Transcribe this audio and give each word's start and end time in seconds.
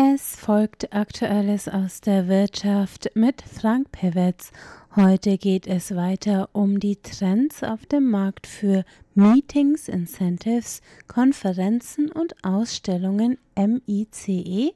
Es 0.00 0.36
folgt 0.36 0.94
Aktuelles 0.94 1.66
aus 1.66 2.00
der 2.00 2.28
Wirtschaft 2.28 3.10
mit 3.14 3.42
Frank 3.42 3.90
Pewetz. 3.90 4.52
Heute 4.94 5.38
geht 5.38 5.66
es 5.66 5.92
weiter 5.92 6.50
um 6.52 6.78
die 6.78 7.02
Trends 7.02 7.64
auf 7.64 7.84
dem 7.84 8.08
Markt 8.08 8.46
für 8.46 8.84
Meetings, 9.16 9.88
Incentives, 9.88 10.82
Konferenzen 11.08 12.12
und 12.12 12.36
Ausstellungen 12.44 13.38
MICE, 13.56 14.72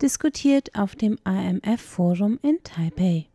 diskutiert 0.00 0.74
auf 0.74 0.96
dem 0.96 1.18
IMF-Forum 1.26 2.38
in 2.40 2.58
Taipei. 2.62 3.26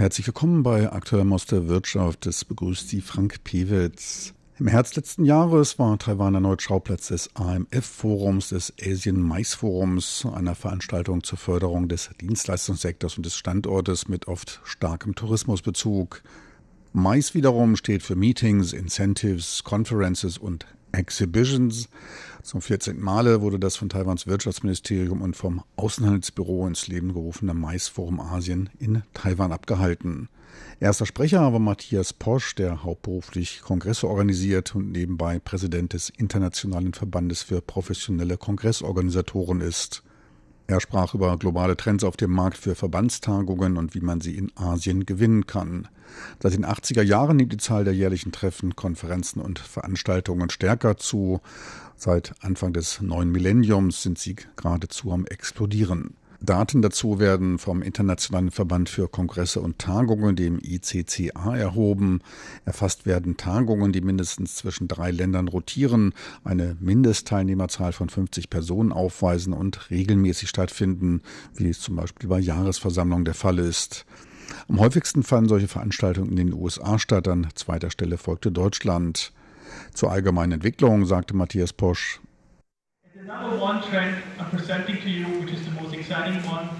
Herzlich 0.00 0.26
willkommen 0.28 0.62
bei 0.62 0.90
Aktuell 0.90 1.30
aus 1.30 1.44
der 1.44 1.68
Wirtschaft. 1.68 2.24
Es 2.24 2.46
begrüßt 2.46 2.88
Sie 2.88 3.02
Frank 3.02 3.44
Pewitz. 3.44 4.32
Im 4.58 4.66
Herbst 4.66 4.96
letzten 4.96 5.26
Jahres 5.26 5.78
war 5.78 5.98
Taiwan 5.98 6.34
erneut 6.34 6.62
Schauplatz 6.62 7.08
des 7.08 7.36
AMF-Forums, 7.36 8.48
des 8.48 8.72
Asian 8.80 9.20
Mais 9.20 9.52
Forums, 9.52 10.26
einer 10.32 10.54
Veranstaltung 10.54 11.22
zur 11.22 11.36
Förderung 11.36 11.86
des 11.86 12.08
Dienstleistungssektors 12.18 13.18
und 13.18 13.26
des 13.26 13.36
Standortes 13.36 14.08
mit 14.08 14.26
oft 14.26 14.62
starkem 14.64 15.14
Tourismusbezug. 15.14 16.22
Mais 16.94 17.34
wiederum 17.34 17.76
steht 17.76 18.02
für 18.02 18.16
Meetings, 18.16 18.72
Incentives, 18.72 19.64
Conferences 19.64 20.38
und 20.38 20.64
Exhibitions. 20.92 21.88
Zum 22.42 22.62
14. 22.62 23.00
Male 23.00 23.40
wurde 23.40 23.58
das 23.58 23.76
von 23.76 23.88
Taiwans 23.88 24.26
Wirtschaftsministerium 24.26 25.22
und 25.22 25.36
vom 25.36 25.62
Außenhandelsbüro 25.76 26.66
ins 26.66 26.88
Leben 26.88 27.12
gerufene 27.12 27.54
Maisforum 27.54 28.20
Asien 28.20 28.70
in 28.78 29.02
Taiwan 29.12 29.52
abgehalten. 29.52 30.28
Erster 30.80 31.06
Sprecher 31.06 31.52
war 31.52 31.58
Matthias 31.58 32.12
Posch, 32.12 32.54
der 32.54 32.82
hauptberuflich 32.82 33.60
Kongresse 33.62 34.08
organisiert 34.08 34.74
und 34.74 34.90
nebenbei 34.90 35.38
Präsident 35.38 35.92
des 35.92 36.08
Internationalen 36.08 36.94
Verbandes 36.94 37.42
für 37.42 37.60
professionelle 37.60 38.36
Kongressorganisatoren 38.36 39.60
ist. 39.60 40.02
Er 40.70 40.80
sprach 40.80 41.14
über 41.14 41.36
globale 41.36 41.76
Trends 41.76 42.04
auf 42.04 42.16
dem 42.16 42.30
Markt 42.30 42.56
für 42.56 42.76
Verbandstagungen 42.76 43.76
und 43.76 43.96
wie 43.96 44.00
man 44.00 44.20
sie 44.20 44.36
in 44.36 44.52
Asien 44.56 45.04
gewinnen 45.04 45.48
kann. 45.48 45.88
Seit 46.40 46.52
den 46.52 46.64
80er 46.64 47.02
Jahren 47.02 47.38
nimmt 47.38 47.52
die 47.52 47.56
Zahl 47.56 47.82
der 47.82 47.92
jährlichen 47.92 48.30
Treffen, 48.30 48.76
Konferenzen 48.76 49.40
und 49.40 49.58
Veranstaltungen 49.58 50.48
stärker 50.48 50.96
zu. 50.96 51.40
Seit 51.96 52.34
Anfang 52.40 52.72
des 52.72 53.00
neuen 53.00 53.32
Millenniums 53.32 54.04
sind 54.04 54.16
sie 54.20 54.36
geradezu 54.54 55.10
am 55.10 55.26
explodieren. 55.26 56.14
Daten 56.42 56.80
dazu 56.80 57.18
werden 57.18 57.58
vom 57.58 57.82
Internationalen 57.82 58.50
Verband 58.50 58.88
für 58.88 59.08
Kongresse 59.08 59.60
und 59.60 59.78
Tagungen, 59.78 60.36
dem 60.36 60.58
ICCA, 60.58 61.56
erhoben. 61.56 62.20
Erfasst 62.64 63.04
werden 63.04 63.36
Tagungen, 63.36 63.92
die 63.92 64.00
mindestens 64.00 64.56
zwischen 64.56 64.88
drei 64.88 65.10
Ländern 65.10 65.48
rotieren, 65.48 66.14
eine 66.42 66.76
Mindestteilnehmerzahl 66.80 67.92
von 67.92 68.08
50 68.08 68.48
Personen 68.48 68.90
aufweisen 68.90 69.52
und 69.52 69.90
regelmäßig 69.90 70.48
stattfinden, 70.48 71.20
wie 71.54 71.68
es 71.68 71.80
zum 71.80 71.96
Beispiel 71.96 72.28
bei 72.28 72.38
Jahresversammlungen 72.38 73.26
der 73.26 73.34
Fall 73.34 73.58
ist. 73.58 74.06
Am 74.66 74.80
häufigsten 74.80 75.22
fanden 75.22 75.50
solche 75.50 75.68
Veranstaltungen 75.68 76.30
in 76.30 76.36
den 76.36 76.54
USA 76.54 76.98
statt, 76.98 77.28
an 77.28 77.48
zweiter 77.54 77.90
Stelle 77.90 78.16
folgte 78.16 78.50
Deutschland. 78.50 79.32
Zur 79.92 80.10
allgemeinen 80.10 80.52
Entwicklung 80.52 81.04
sagte 81.04 81.36
Matthias 81.36 81.72
Posch, 81.72 82.20
The 83.20 83.26
number 83.26 83.58
one 83.58 83.82
trend 83.82 84.22
I'm 84.38 84.48
presenting 84.48 84.96
to 85.02 85.10
you, 85.10 85.26
which 85.40 85.52
is 85.52 85.62
the 85.66 85.72
most 85.72 85.92
exciting 85.92 86.42
one, 86.48 86.70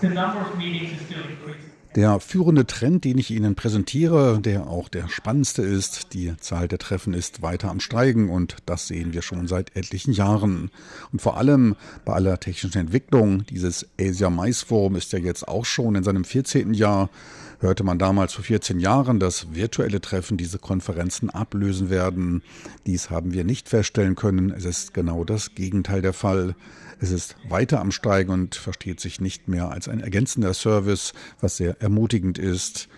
the 0.00 0.08
number 0.08 0.40
of 0.40 0.56
meetings 0.56 0.92
is 0.92 1.04
still 1.06 1.24
increasing. 1.24 1.67
Der 1.98 2.20
führende 2.20 2.64
Trend, 2.64 3.02
den 3.02 3.18
ich 3.18 3.32
Ihnen 3.32 3.56
präsentiere, 3.56 4.38
der 4.40 4.68
auch 4.68 4.88
der 4.88 5.08
spannendste 5.08 5.62
ist, 5.62 6.14
die 6.14 6.32
Zahl 6.36 6.68
der 6.68 6.78
Treffen 6.78 7.12
ist 7.12 7.42
weiter 7.42 7.72
am 7.72 7.80
Steigen 7.80 8.30
und 8.30 8.54
das 8.66 8.86
sehen 8.86 9.12
wir 9.14 9.20
schon 9.20 9.48
seit 9.48 9.74
etlichen 9.74 10.12
Jahren. 10.12 10.70
Und 11.10 11.20
vor 11.20 11.38
allem 11.38 11.74
bei 12.04 12.12
aller 12.12 12.38
technischen 12.38 12.78
Entwicklung, 12.78 13.44
dieses 13.46 13.84
Asia 14.00 14.30
Mais 14.30 14.62
Forum 14.62 14.94
ist 14.94 15.12
ja 15.12 15.18
jetzt 15.18 15.48
auch 15.48 15.64
schon 15.64 15.96
in 15.96 16.04
seinem 16.04 16.22
14. 16.22 16.72
Jahr 16.72 17.10
hörte 17.58 17.82
man 17.82 17.98
damals 17.98 18.32
vor 18.34 18.44
14 18.44 18.78
Jahren, 18.78 19.18
dass 19.18 19.52
virtuelle 19.52 20.00
Treffen 20.00 20.36
diese 20.36 20.60
Konferenzen 20.60 21.30
ablösen 21.30 21.90
werden. 21.90 22.44
Dies 22.86 23.10
haben 23.10 23.32
wir 23.32 23.42
nicht 23.42 23.68
feststellen 23.68 24.14
können. 24.14 24.52
Es 24.52 24.64
ist 24.64 24.94
genau 24.94 25.24
das 25.24 25.56
Gegenteil 25.56 26.00
der 26.00 26.12
Fall. 26.12 26.54
Es 27.00 27.10
ist 27.10 27.36
weiter 27.48 27.80
am 27.80 27.92
Steigen 27.92 28.30
und 28.32 28.54
versteht 28.54 29.00
sich 29.00 29.20
nicht 29.20 29.48
mehr 29.48 29.70
als 29.70 29.88
ein 29.88 30.00
ergänzender 30.00 30.52
Service, 30.52 31.12
was 31.40 31.56
sehr 31.56 31.80
ermutigend 31.80 32.38
ist. 32.38 32.88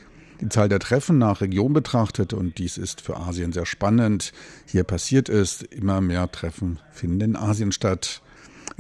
Die 0.41 0.49
Zahl 0.49 0.71
der 0.71 0.79
Treffen 0.79 1.19
nach 1.19 1.43
Region 1.43 1.75
betrachtet, 1.75 2.33
und 2.33 2.57
dies 2.57 2.79
ist 2.79 3.03
für 3.03 3.19
Asien 3.19 3.53
sehr 3.53 3.67
spannend. 3.67 4.33
Hier 4.65 4.85
passiert 4.85 5.29
es, 5.29 5.61
immer 5.61 6.01
mehr 6.01 6.31
Treffen 6.33 6.79
finden 6.93 7.21
in 7.21 7.37
Asien 7.37 7.73
statt. 7.73 8.23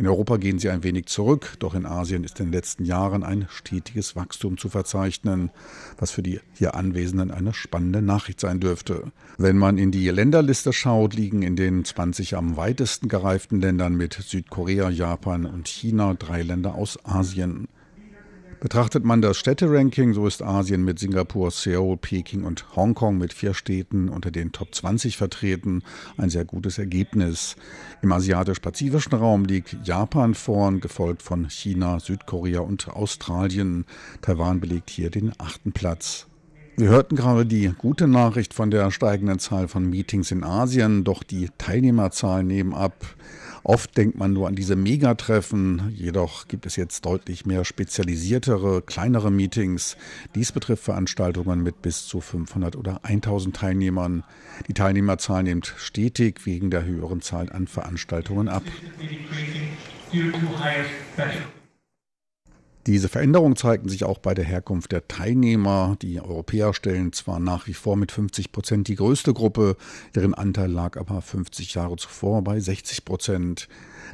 In 0.01 0.07
Europa 0.07 0.39
gehen 0.39 0.59
sie 0.59 0.71
ein 0.71 0.83
wenig 0.83 1.09
zurück, 1.09 1.57
doch 1.59 1.75
in 1.75 1.85
Asien 1.85 2.25
ist 2.25 2.41
in 2.41 2.47
den 2.47 2.53
letzten 2.55 2.87
Jahren 2.87 3.23
ein 3.23 3.47
stetiges 3.51 4.17
Wachstum 4.17 4.57
zu 4.57 4.71
verzeichnen, 4.71 5.51
was 5.99 6.11
für 6.11 6.23
die 6.23 6.41
hier 6.55 6.75
Anwesenden 6.75 7.31
eine 7.31 7.53
spannende 7.53 8.01
Nachricht 8.01 8.41
sein 8.41 8.61
dürfte. 8.61 9.13
Wenn 9.37 9.59
man 9.59 9.77
in 9.77 9.91
die 9.91 10.09
Länderliste 10.09 10.73
schaut, 10.73 11.13
liegen 11.13 11.43
in 11.43 11.55
den 11.55 11.85
20 11.85 12.35
am 12.35 12.57
weitesten 12.57 13.09
gereiften 13.09 13.61
Ländern 13.61 13.95
mit 13.95 14.15
Südkorea, 14.15 14.89
Japan 14.89 15.45
und 15.45 15.69
China 15.69 16.15
drei 16.15 16.41
Länder 16.41 16.77
aus 16.77 17.05
Asien. 17.05 17.69
Betrachtet 18.61 19.07
man 19.07 19.23
das 19.23 19.39
Städteranking, 19.39 20.13
so 20.13 20.27
ist 20.27 20.43
Asien 20.43 20.85
mit 20.85 20.99
Singapur, 20.99 21.51
Seoul, 21.51 21.97
Peking 21.97 22.45
und 22.45 22.77
Hongkong 22.77 23.17
mit 23.17 23.33
vier 23.33 23.55
Städten 23.55 24.11
unter 24.11 24.31
den 24.31 24.53
Top 24.53 24.75
20 24.75 25.17
vertreten. 25.17 25.83
Ein 26.19 26.29
sehr 26.29 26.45
gutes 26.45 26.77
Ergebnis. 26.77 27.57
Im 28.03 28.13
asiatisch-pazifischen 28.13 29.15
Raum 29.15 29.47
liegt 29.47 29.79
Japan 29.85 30.35
vorn, 30.35 30.81
gefolgt 30.81 31.23
von 31.23 31.49
China, 31.49 32.01
Südkorea 32.01 32.61
und 32.61 32.89
Australien. 32.91 33.87
Taiwan 34.21 34.61
belegt 34.61 34.91
hier 34.91 35.09
den 35.09 35.33
achten 35.39 35.73
Platz. 35.73 36.27
Wir 36.77 36.89
hörten 36.89 37.17
gerade 37.17 37.47
die 37.47 37.73
gute 37.77 38.09
Nachricht 38.09 38.53
von 38.53 38.71
der 38.71 38.91
steigenden 38.91 39.39
Zahl 39.39 39.69
von 39.69 39.89
Meetings 39.89 40.31
in 40.31 40.45
Asien, 40.45 41.05
doch 41.05 41.23
die 41.23 41.49
Teilnehmerzahlen 41.57 42.47
nehmen 42.47 42.75
ab. 42.75 43.07
Oft 43.63 43.97
denkt 43.97 44.17
man 44.17 44.33
nur 44.33 44.49
an 44.49 44.55
diese 44.55 44.77
Megatreffen, 44.77 45.93
jedoch 45.95 46.49
gibt 46.49 46.67
es 46.67 46.77
jetzt 46.77 47.05
deutlich 47.05 47.45
mehr 47.45 47.65
spezialisiertere, 47.65 48.83
kleinere 48.83 49.31
Meetings. 49.31 49.97
Dies 50.35 50.53
betrifft 50.53 50.85
Veranstaltungen 50.85 51.63
mit 51.63 51.83
bis 51.83 52.07
zu 52.07 52.21
500 52.21 52.77
oder 52.77 53.01
1000 53.05 53.55
Teilnehmern. 53.57 54.25
Die 54.67 54.75
Teilnehmerzahl 54.75 55.43
nimmt 55.43 55.75
stetig 55.77 56.47
wegen 56.47 56.71
der 56.71 56.85
höheren 56.85 57.21
Zahl 57.21 57.51
an 57.51 57.67
Veranstaltungen 57.67 58.49
ab. 58.49 58.63
Diese 62.87 63.11
Veränderungen 63.11 63.57
zeigten 63.57 63.91
sich 63.91 64.05
auch 64.05 64.19
bei 64.19 64.33
der 64.33 64.45
Herkunft 64.45 64.93
der 64.93 65.07
Teilnehmer. 65.07 65.97
Die 66.01 66.19
Europäer 66.19 66.73
stellen 66.73 67.13
zwar 67.13 67.39
nach 67.39 67.67
wie 67.67 67.75
vor 67.75 67.97
mit 67.97 68.11
50 68.11 68.53
Prozent 68.53 68.89
die 68.89 68.95
größte 68.95 69.35
Gruppe, 69.35 69.77
deren 70.15 70.33
Anteil 70.33 70.71
lag 70.71 70.97
aber 70.97 71.21
50 71.21 71.75
Jahre 71.75 71.97
zuvor 71.97 72.43
bei 72.43 72.59
60 72.59 73.05
Prozent. 73.05 73.69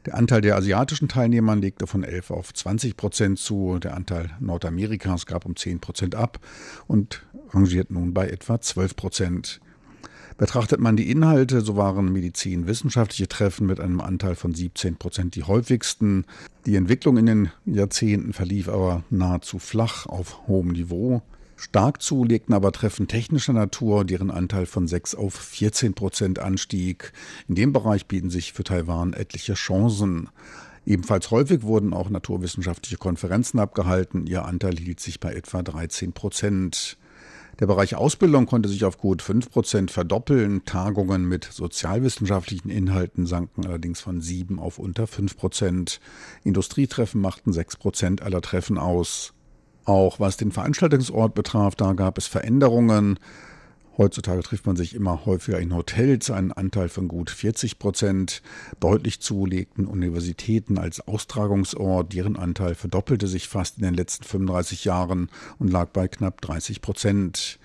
Der 0.04 0.16
Anteil 0.16 0.40
der 0.40 0.56
asiatischen 0.56 1.06
Teilnehmer 1.06 1.54
legte 1.54 1.86
von 1.86 2.02
11 2.02 2.32
auf 2.32 2.52
20 2.52 2.96
Prozent 2.96 3.38
zu, 3.38 3.78
der 3.78 3.94
Anteil 3.94 4.30
Nordamerikas 4.40 5.26
gab 5.26 5.46
um 5.46 5.54
10 5.54 5.78
Prozent 5.78 6.16
ab 6.16 6.40
und 6.88 7.24
rangiert 7.50 7.92
nun 7.92 8.14
bei 8.14 8.28
etwa 8.28 8.60
12 8.60 8.96
Prozent. 8.96 9.60
Betrachtet 10.38 10.80
man 10.80 10.96
die 10.96 11.10
Inhalte, 11.10 11.62
so 11.62 11.76
waren 11.76 12.12
medizinwissenschaftliche 12.12 13.26
Treffen 13.26 13.66
mit 13.66 13.80
einem 13.80 14.02
Anteil 14.02 14.34
von 14.34 14.52
17 14.52 14.96
Prozent 14.96 15.34
die 15.34 15.44
häufigsten. 15.44 16.26
Die 16.66 16.76
Entwicklung 16.76 17.16
in 17.16 17.26
den 17.26 17.50
Jahrzehnten 17.64 18.34
verlief 18.34 18.68
aber 18.68 19.02
nahezu 19.08 19.58
flach 19.58 20.04
auf 20.04 20.46
hohem 20.46 20.68
Niveau. 20.68 21.22
Stark 21.56 22.02
zu 22.02 22.22
legten 22.22 22.52
aber 22.52 22.70
Treffen 22.70 23.08
technischer 23.08 23.54
Natur, 23.54 24.04
deren 24.04 24.30
Anteil 24.30 24.66
von 24.66 24.86
6 24.86 25.14
auf 25.14 25.34
14 25.34 25.94
Prozent 25.94 26.38
anstieg. 26.38 27.14
In 27.48 27.54
dem 27.54 27.72
Bereich 27.72 28.06
bieten 28.06 28.28
sich 28.28 28.52
für 28.52 28.64
Taiwan 28.64 29.14
etliche 29.14 29.54
Chancen. 29.54 30.28
Ebenfalls 30.84 31.30
häufig 31.30 31.62
wurden 31.62 31.94
auch 31.94 32.10
naturwissenschaftliche 32.10 32.98
Konferenzen 32.98 33.58
abgehalten. 33.58 34.26
Ihr 34.26 34.44
Anteil 34.44 34.76
hielt 34.76 35.00
sich 35.00 35.18
bei 35.18 35.32
etwa 35.34 35.62
13 35.62 36.12
Prozent. 36.12 36.98
Der 37.58 37.66
Bereich 37.66 37.94
Ausbildung 37.94 38.44
konnte 38.44 38.68
sich 38.68 38.84
auf 38.84 38.98
gut 38.98 39.22
5 39.22 39.50
Prozent 39.50 39.90
verdoppeln. 39.90 40.66
Tagungen 40.66 41.26
mit 41.26 41.44
sozialwissenschaftlichen 41.44 42.68
Inhalten 42.68 43.26
sanken 43.26 43.64
allerdings 43.64 44.00
von 44.00 44.20
7 44.20 44.58
auf 44.58 44.78
unter 44.78 45.06
5 45.06 45.38
Prozent. 45.38 46.00
Industrietreffen 46.44 47.18
machten 47.18 47.54
6 47.54 47.76
Prozent 47.76 48.20
aller 48.20 48.42
Treffen 48.42 48.76
aus. 48.76 49.32
Auch 49.86 50.20
was 50.20 50.36
den 50.36 50.52
Veranstaltungsort 50.52 51.34
betraf, 51.34 51.74
da 51.76 51.94
gab 51.94 52.18
es 52.18 52.26
Veränderungen. 52.26 53.18
Heutzutage 53.98 54.42
trifft 54.42 54.66
man 54.66 54.76
sich 54.76 54.94
immer 54.94 55.24
häufiger 55.24 55.58
in 55.58 55.74
Hotels, 55.74 56.30
einen 56.30 56.52
Anteil 56.52 56.88
von 56.90 57.08
gut 57.08 57.30
40 57.30 57.78
Prozent. 57.78 58.42
Deutlich 58.78 59.20
zulegten 59.20 59.86
Universitäten 59.86 60.78
als 60.78 61.06
Austragungsort, 61.06 62.12
deren 62.12 62.36
Anteil 62.36 62.74
verdoppelte 62.74 63.26
sich 63.26 63.48
fast 63.48 63.78
in 63.78 63.84
den 63.84 63.94
letzten 63.94 64.24
35 64.24 64.84
Jahren 64.84 65.30
und 65.58 65.70
lag 65.70 65.88
bei 65.88 66.08
knapp 66.08 66.42
30 66.42 66.82
Prozent. 66.82 67.58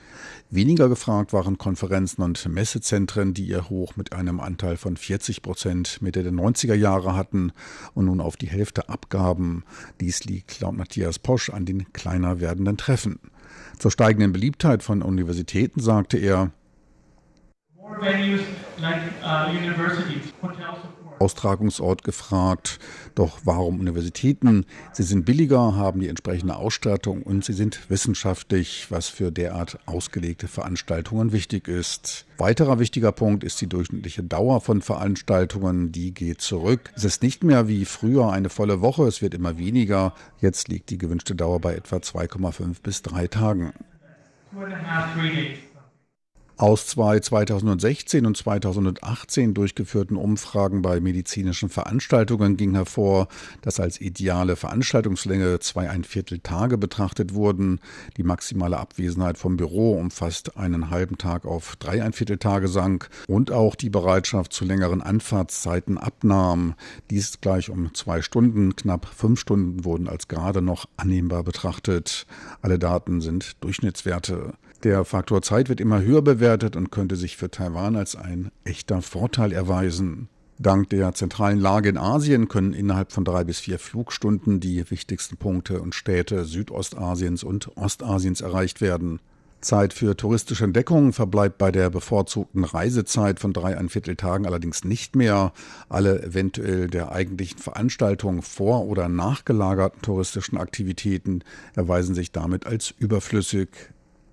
Weniger 0.49 0.89
gefragt 0.89 1.33
waren 1.33 1.57
Konferenzen 1.57 2.21
und 2.21 2.45
Messezentren, 2.47 3.33
die 3.33 3.45
ihr 3.45 3.69
Hoch 3.69 3.95
mit 3.95 4.13
einem 4.13 4.39
Anteil 4.39 4.77
von 4.77 4.97
40 4.97 5.41
Prozent 5.41 6.01
Mitte 6.01 6.23
der 6.23 6.33
90er 6.33 6.75
Jahre 6.75 7.15
hatten 7.15 7.51
und 7.93 8.05
nun 8.05 8.21
auf 8.21 8.37
die 8.37 8.49
Hälfte 8.49 8.89
abgaben. 8.89 9.63
Dies 9.99 10.25
liegt 10.25 10.59
laut 10.59 10.75
Matthias 10.75 11.19
Posch 11.19 11.49
an 11.49 11.65
den 11.65 11.93
kleiner 11.93 12.39
werdenden 12.39 12.77
Treffen. 12.77 13.19
Zur 13.79 13.91
steigenden 13.91 14.31
Beliebtheit 14.31 14.83
von 14.83 15.01
Universitäten 15.01 15.79
sagte 15.79 16.17
er, 16.17 16.51
Austragungsort 21.21 22.03
gefragt. 22.03 22.79
Doch 23.15 23.39
warum 23.45 23.79
Universitäten? 23.79 24.65
Sie 24.91 25.03
sind 25.03 25.25
billiger, 25.25 25.75
haben 25.75 26.01
die 26.01 26.09
entsprechende 26.09 26.55
Ausstattung 26.55 27.21
und 27.21 27.45
sie 27.45 27.53
sind 27.53 27.89
wissenschaftlich, 27.89 28.87
was 28.89 29.07
für 29.07 29.31
derart 29.31 29.79
ausgelegte 29.85 30.47
Veranstaltungen 30.47 31.31
wichtig 31.31 31.67
ist. 31.67 32.25
Weiterer 32.37 32.79
wichtiger 32.79 33.11
Punkt 33.11 33.43
ist 33.43 33.61
die 33.61 33.67
durchschnittliche 33.67 34.23
Dauer 34.23 34.61
von 34.61 34.81
Veranstaltungen. 34.81 35.91
Die 35.91 36.13
geht 36.13 36.41
zurück. 36.41 36.91
Es 36.95 37.03
ist 37.03 37.21
nicht 37.21 37.43
mehr 37.43 37.67
wie 37.67 37.85
früher 37.85 38.31
eine 38.31 38.49
volle 38.49 38.81
Woche, 38.81 39.03
es 39.03 39.21
wird 39.21 39.35
immer 39.35 39.57
weniger. 39.59 40.13
Jetzt 40.39 40.67
liegt 40.67 40.89
die 40.89 40.97
gewünschte 40.97 41.35
Dauer 41.35 41.59
bei 41.59 41.75
etwa 41.75 41.97
2,5 41.97 42.81
bis 42.81 43.03
3 43.03 43.27
Tagen. 43.27 43.73
Aus 46.61 46.85
zwei 46.85 47.19
2016 47.19 48.23
und 48.23 48.37
2018 48.37 49.55
durchgeführten 49.55 50.15
Umfragen 50.15 50.83
bei 50.83 50.99
medizinischen 50.99 51.69
Veranstaltungen 51.69 52.55
ging 52.55 52.75
hervor, 52.75 53.29
dass 53.63 53.79
als 53.79 53.99
ideale 53.99 54.55
Veranstaltungslänge 54.55 55.57
zweieinviertel 55.57 56.37
Tage 56.37 56.77
betrachtet 56.77 57.33
wurden. 57.33 57.79
Die 58.15 58.21
maximale 58.21 58.77
Abwesenheit 58.77 59.39
vom 59.39 59.57
Büro 59.57 59.93
um 59.93 60.11
fast 60.11 60.55
einen 60.55 60.91
halben 60.91 61.17
Tag 61.17 61.45
auf 61.47 61.77
dreieinviertel 61.77 62.37
Tage 62.37 62.67
sank 62.67 63.09
und 63.27 63.49
auch 63.49 63.73
die 63.73 63.89
Bereitschaft 63.89 64.53
zu 64.53 64.63
längeren 64.63 65.01
Anfahrtszeiten 65.01 65.97
abnahm. 65.97 66.75
Dies 67.09 67.41
gleich 67.41 67.71
um 67.71 67.95
zwei 67.95 68.21
Stunden. 68.21 68.75
Knapp 68.75 69.07
fünf 69.07 69.39
Stunden 69.39 69.83
wurden 69.83 70.07
als 70.07 70.27
gerade 70.27 70.61
noch 70.61 70.85
annehmbar 70.95 71.43
betrachtet. 71.43 72.27
Alle 72.61 72.77
Daten 72.77 73.19
sind 73.19 73.55
Durchschnittswerte. 73.63 74.53
Der 74.83 75.05
Faktor 75.05 75.43
Zeit 75.43 75.69
wird 75.69 75.79
immer 75.79 76.01
höher 76.01 76.23
bewertet 76.23 76.50
und 76.51 76.91
könnte 76.91 77.15
sich 77.15 77.37
für 77.37 77.49
Taiwan 77.49 77.95
als 77.95 78.15
ein 78.15 78.51
echter 78.63 79.01
Vorteil 79.01 79.51
erweisen. 79.51 80.29
Dank 80.59 80.89
der 80.89 81.13
zentralen 81.13 81.59
Lage 81.59 81.89
in 81.89 81.97
Asien 81.97 82.47
können 82.47 82.73
innerhalb 82.73 83.11
von 83.11 83.25
drei 83.25 83.43
bis 83.43 83.59
vier 83.59 83.79
Flugstunden 83.79 84.59
die 84.59 84.91
wichtigsten 84.91 85.37
Punkte 85.37 85.81
und 85.81 85.95
Städte 85.95 86.45
Südostasiens 86.45 87.43
und 87.43 87.75
Ostasiens 87.77 88.41
erreicht 88.41 88.79
werden. 88.81 89.19
Zeit 89.61 89.93
für 89.93 90.17
touristische 90.17 90.65
Entdeckungen 90.65 91.13
verbleibt 91.13 91.57
bei 91.57 91.71
der 91.71 91.89
bevorzugten 91.89 92.63
Reisezeit 92.63 93.39
von 93.39 93.53
dreieinviertel 93.53 94.15
Tagen 94.15 94.45
allerdings 94.45 94.83
nicht 94.83 95.15
mehr. 95.15 95.53
Alle 95.87 96.21
eventuell 96.23 96.87
der 96.87 97.11
eigentlichen 97.11 97.59
Veranstaltung 97.59 98.41
vor- 98.41 98.85
oder 98.85 99.07
nachgelagerten 99.07 100.01
touristischen 100.01 100.57
Aktivitäten 100.57 101.43
erweisen 101.75 102.15
sich 102.15 102.31
damit 102.31 102.65
als 102.65 102.93
überflüssig. 102.97 103.69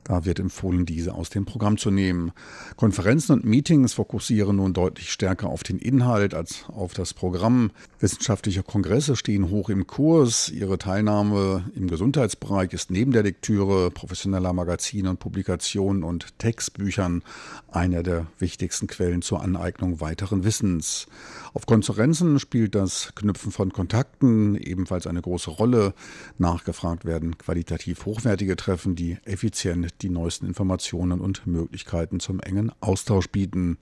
Da 0.08 0.24
wird 0.24 0.40
empfohlen, 0.40 0.86
diese 0.86 1.14
aus 1.14 1.28
dem 1.28 1.44
Programm 1.44 1.76
zu 1.76 1.90
nehmen. 1.90 2.32
Konferenzen 2.76 3.32
und 3.32 3.44
Meetings 3.44 3.92
fokussieren 3.92 4.56
nun 4.56 4.72
deutlich 4.72 5.12
stärker 5.12 5.48
auf 5.48 5.62
den 5.62 5.78
Inhalt 5.78 6.32
als 6.32 6.64
auf 6.68 6.94
das 6.94 7.12
Programm. 7.12 7.70
Wissenschaftliche 8.00 8.62
Kongresse 8.62 9.16
stehen 9.16 9.50
hoch 9.50 9.68
im 9.68 9.86
Kurs. 9.86 10.48
Ihre 10.48 10.78
Teilnahme 10.78 11.70
im 11.74 11.88
Gesundheitsbereich 11.88 12.72
ist 12.72 12.90
neben 12.90 13.12
der 13.12 13.22
Lektüre 13.22 13.90
professioneller 13.90 14.54
Magazine 14.54 15.10
und 15.10 15.20
Publikationen 15.20 16.02
und 16.02 16.38
Textbüchern 16.38 17.22
einer 17.70 18.02
der 18.02 18.26
wichtigsten 18.38 18.86
Quellen 18.86 19.20
zur 19.20 19.42
Aneignung 19.42 20.00
weiteren 20.00 20.42
Wissens. 20.42 21.06
Auf 21.52 21.66
Konferenzen 21.66 22.38
spielt 22.38 22.74
das 22.74 23.12
Knüpfen 23.14 23.52
von 23.52 23.74
Kontakten 23.74 24.54
ebenfalls 24.54 25.06
eine 25.06 25.20
große 25.20 25.50
Rolle. 25.50 25.92
Nachgefragt 26.38 27.04
werden 27.04 27.36
qualitativ 27.36 28.06
hochwertige 28.06 28.56
Treffen, 28.56 28.94
die 28.94 29.18
effizient 29.26 29.97
die 30.02 30.10
neuesten 30.10 30.46
Informationen 30.46 31.20
und 31.20 31.46
Möglichkeiten 31.46 32.20
zum 32.20 32.40
engen 32.40 32.72
Austausch 32.80 33.28
bieten. 33.28 33.78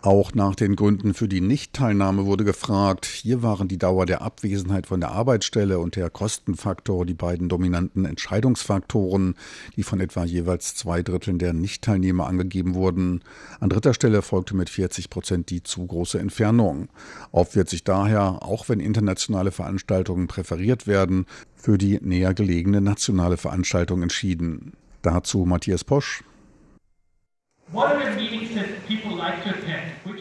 Auch 0.00 0.32
nach 0.32 0.54
den 0.54 0.76
Gründen 0.76 1.12
für 1.12 1.26
die 1.26 1.40
Nichtteilnahme 1.40 2.24
wurde 2.24 2.44
gefragt. 2.44 3.04
Hier 3.04 3.42
waren 3.42 3.66
die 3.66 3.78
Dauer 3.78 4.06
der 4.06 4.22
Abwesenheit 4.22 4.86
von 4.86 5.00
der 5.00 5.10
Arbeitsstelle 5.10 5.80
und 5.80 5.96
der 5.96 6.08
Kostenfaktor 6.08 7.04
die 7.04 7.14
beiden 7.14 7.48
dominanten 7.48 8.04
Entscheidungsfaktoren, 8.04 9.34
die 9.74 9.82
von 9.82 9.98
etwa 9.98 10.24
jeweils 10.24 10.76
zwei 10.76 11.02
Dritteln 11.02 11.40
der 11.40 11.52
Nichtteilnehmer 11.52 12.28
angegeben 12.28 12.76
wurden. 12.76 13.24
An 13.58 13.70
dritter 13.70 13.92
Stelle 13.92 14.22
folgte 14.22 14.54
mit 14.54 14.70
40 14.70 15.10
Prozent 15.10 15.50
die 15.50 15.64
zu 15.64 15.84
große 15.84 16.20
Entfernung. 16.20 16.90
Oft 17.32 17.56
wird 17.56 17.68
sich 17.68 17.82
daher, 17.82 18.44
auch 18.44 18.68
wenn 18.68 18.78
internationale 18.78 19.50
Veranstaltungen 19.50 20.28
präferiert 20.28 20.86
werden, 20.86 21.26
für 21.56 21.76
die 21.76 21.98
näher 22.00 22.34
gelegene 22.34 22.80
nationale 22.80 23.36
Veranstaltung 23.36 24.02
entschieden. 24.02 24.74
Dazu 25.02 25.44
Matthias 25.44 25.84
Posch. 25.84 26.24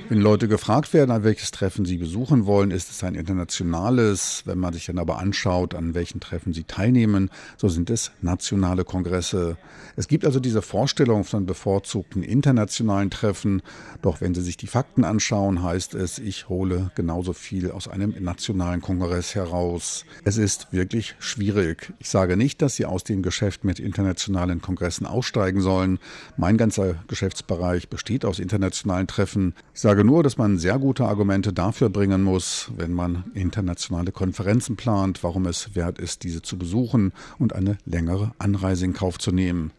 Wenn 0.10 0.20
Leute 0.20 0.50
gefragt 0.50 0.94
werden, 0.94 1.12
an 1.12 1.24
welches 1.24 1.52
Treffen 1.52 1.86
sie 1.86 1.98
besuchen 1.98 2.46
wollen, 2.46 2.72
ist 2.72 2.92
es 2.92 3.06
ein 3.06 3.16
internationales. 3.16 4.44
Wenn 4.46 4.58
man 4.58 4.74
sich 4.74 4.88
dann 4.88 5.00
aber 5.00 5.18
anschaut, 5.20 5.74
an 5.74 5.94
welchen 5.94 6.20
Treffen 6.20 6.52
sie 6.52 6.66
teilnehmen, 6.66 7.30
so 7.56 7.70
sind 7.70 7.90
es 7.90 8.12
nationale 8.22 8.84
Kongresse. 8.84 9.58
Es 9.96 10.10
gibt 10.10 10.26
also 10.26 10.42
diese 10.42 10.62
Vorstellung 10.62 11.24
von 11.24 11.46
bevorzugten 11.46 12.22
internationalen 12.22 13.10
Treffen. 13.12 13.62
Doch 14.02 14.20
wenn 14.20 14.36
Sie 14.36 14.42
sich 14.42 14.58
die 14.58 14.68
Fakten 14.68 15.06
anschauen, 15.06 15.64
heißt 15.64 15.96
es, 15.96 16.20
ich 16.20 16.50
hole 16.50 16.92
genauso 16.96 17.32
viel 17.32 17.72
aus 17.72 17.88
einem 17.88 18.14
nationalen 18.20 18.82
Kongress 18.82 19.36
heraus. 19.36 20.04
Es 20.26 20.38
ist 20.38 20.74
wirklich 20.74 21.16
schwierig. 21.20 21.94
Ich 22.00 22.10
sage 22.10 22.36
nicht, 22.36 22.62
dass 22.62 22.76
Sie 22.76 22.86
aus 22.86 23.06
dem 23.06 23.22
Geschäft 23.22 23.64
mit 23.64 23.80
internationalen 23.80 24.62
Kongressen 24.62 25.06
aussteigen 25.06 25.62
sollen. 25.62 26.00
Mein 26.36 26.58
ganzer 26.58 26.96
Geschäft 27.08 27.37
Geschäftsbereich 27.38 27.90
besteht 27.90 28.26
aus 28.26 28.40
internationalen 28.40 29.06
Treffen. 29.06 29.54
Ich 29.74 29.82
sage 29.82 30.04
nur, 30.04 30.24
dass 30.24 30.38
man 30.38 30.58
sehr 30.58 30.80
gute 30.80 31.06
Argumente 31.06 31.54
dafür 31.54 31.90
bringen 31.90 32.24
muss, 32.24 32.72
wenn 32.76 32.94
man 32.94 33.26
internationale 33.36 34.12
Konferenzen 34.12 34.76
plant, 34.76 35.24
warum 35.24 35.46
es 35.46 35.76
wert 35.76 36.00
ist, 36.00 36.24
diese 36.24 36.42
zu 36.42 36.58
besuchen 36.58 37.14
und 37.38 37.54
eine 37.54 37.78
längere 37.86 38.32
Anreise 38.40 38.86
in 38.86 38.94
Kauf 38.94 39.20
zu 39.20 39.32
nehmen. 39.32 39.72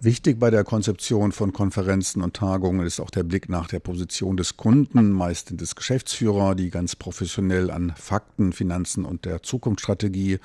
Wichtig 0.00 0.38
bei 0.38 0.50
der 0.50 0.62
Konzeption 0.62 1.32
von 1.32 1.52
Konferenzen 1.52 2.22
und 2.22 2.36
Tagungen 2.36 2.86
ist 2.86 3.00
auch 3.00 3.10
der 3.10 3.24
Blick 3.24 3.48
nach 3.48 3.66
der 3.66 3.80
Position 3.80 4.36
des 4.36 4.56
Kunden, 4.56 5.10
meist 5.10 5.60
des 5.60 5.74
Geschäftsführer, 5.74 6.54
die 6.54 6.70
ganz 6.70 6.94
professionell 6.94 7.68
an 7.68 7.92
Fakten, 7.96 8.52
Finanzen 8.52 9.04
und 9.04 9.24
der 9.24 9.42
Zukunftsstrategie 9.42 10.38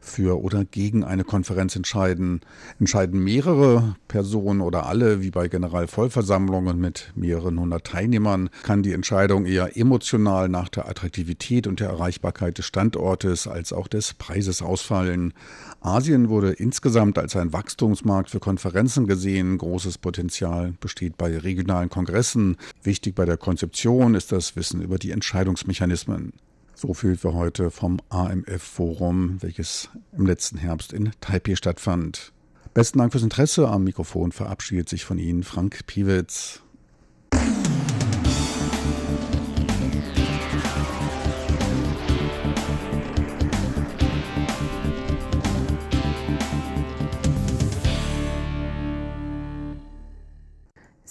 für 0.00 0.40
oder 0.40 0.64
gegen 0.64 1.02
eine 1.02 1.24
Konferenz 1.24 1.74
entscheiden. 1.74 2.42
Entscheiden 2.78 3.18
mehrere 3.24 3.96
Personen 4.06 4.60
oder 4.60 4.86
alle, 4.86 5.20
wie 5.20 5.32
bei 5.32 5.48
Generalvollversammlungen 5.48 6.78
mit 6.78 7.10
mehreren 7.16 7.58
hundert 7.58 7.84
Teilnehmern, 7.84 8.50
kann 8.62 8.84
die 8.84 8.92
Entscheidung 8.92 9.46
eher 9.46 9.76
emotional 9.76 10.48
nach 10.48 10.68
der 10.68 10.88
Attraktivität 10.88 11.66
und 11.66 11.80
der 11.80 11.88
Erreichbarkeit 11.88 12.56
des 12.58 12.66
Standortes 12.66 13.48
als 13.48 13.72
auch 13.72 13.88
des 13.88 14.14
Preises 14.14 14.62
ausfallen. 14.62 15.34
Asien 15.80 16.28
wurde 16.28 16.52
insgesamt 16.52 17.18
als 17.18 17.34
ein 17.34 17.52
Wachstumsmarkt 17.52 18.30
für 18.30 18.38
Konferenzen 18.38 18.91
gesehen. 19.06 19.58
Großes 19.58 19.98
Potenzial 19.98 20.74
besteht 20.80 21.16
bei 21.16 21.36
regionalen 21.36 21.88
Kongressen. 21.88 22.56
Wichtig 22.82 23.14
bei 23.14 23.24
der 23.24 23.36
Konzeption 23.36 24.14
ist 24.14 24.32
das 24.32 24.56
Wissen 24.56 24.82
über 24.82 24.98
die 24.98 25.10
Entscheidungsmechanismen. 25.10 26.32
So 26.74 26.94
viel 26.94 27.16
für 27.16 27.34
heute 27.34 27.70
vom 27.70 28.00
AMF-Forum, 28.08 29.40
welches 29.40 29.90
im 30.16 30.26
letzten 30.26 30.58
Herbst 30.58 30.92
in 30.92 31.12
Taipei 31.20 31.56
stattfand. 31.56 32.32
Besten 32.74 32.98
Dank 32.98 33.12
fürs 33.12 33.22
Interesse. 33.22 33.68
Am 33.68 33.84
Mikrofon 33.84 34.32
verabschiedet 34.32 34.88
sich 34.88 35.04
von 35.04 35.18
Ihnen 35.18 35.42
Frank 35.42 35.86
Piewitz. 35.86 36.62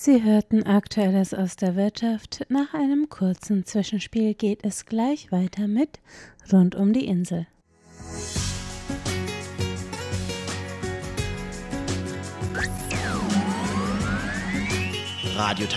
Sie 0.04 0.24
hörten 0.24 0.64
Aktuelles 0.64 1.32
aus 1.32 1.58
der 1.58 1.76
Wirtschaft. 1.76 2.48
Nach 2.50 2.74
einem 2.74 3.08
kurzen 3.10 3.68
Zwischenspiel 3.68 4.34
geht 4.34 4.66
es 4.66 4.88
gleich 4.88 5.32
weiter 5.32 5.68
mit 5.68 6.00
Rund 6.52 6.74
um 6.74 6.92
die 6.92 7.06
Insel. 7.06 7.46
Radio 15.36 15.68